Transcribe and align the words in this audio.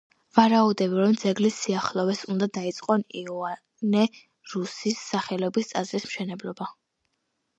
ვარაუდობენ, 0.35 0.93
რომ 1.01 1.11
ძეგლის 1.23 1.57
სიახლოვეს 1.65 2.21
უნდა 2.35 2.47
დაიწყონ 2.55 3.03
იოანე 3.21 4.07
რუსის 4.53 5.03
სახელობის 5.13 5.71
ტაძრის 5.75 6.09
მშენებლობა. 6.09 6.69